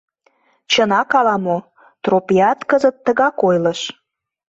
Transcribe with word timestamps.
Чынак 0.71 1.11
ала-мо, 1.19 1.57
Тропият 2.03 2.59
кызыт 2.69 2.95
тыгак 3.05 3.37
ойлыш. 3.47 3.81